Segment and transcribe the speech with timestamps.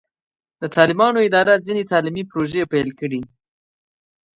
[0.61, 3.21] د طالبانو اداره ځینې تعلیمي پروژې پیل کړې.